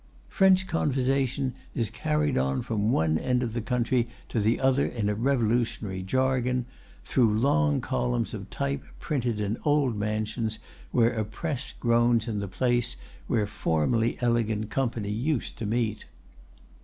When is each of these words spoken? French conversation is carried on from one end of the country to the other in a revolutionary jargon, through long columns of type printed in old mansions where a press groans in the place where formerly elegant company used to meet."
French 0.29 0.65
conversation 0.65 1.53
is 1.75 1.91
carried 1.91 2.35
on 2.35 2.63
from 2.63 2.91
one 2.91 3.19
end 3.19 3.43
of 3.43 3.53
the 3.53 3.61
country 3.61 4.07
to 4.29 4.39
the 4.39 4.59
other 4.59 4.83
in 4.87 5.09
a 5.09 5.13
revolutionary 5.13 6.01
jargon, 6.01 6.65
through 7.05 7.31
long 7.37 7.81
columns 7.81 8.33
of 8.33 8.49
type 8.49 8.81
printed 8.99 9.39
in 9.39 9.59
old 9.63 9.95
mansions 9.95 10.57
where 10.91 11.11
a 11.13 11.23
press 11.23 11.75
groans 11.79 12.27
in 12.27 12.39
the 12.39 12.47
place 12.47 12.95
where 13.27 13.45
formerly 13.45 14.17
elegant 14.21 14.71
company 14.71 15.11
used 15.11 15.55
to 15.59 15.67
meet." 15.67 16.05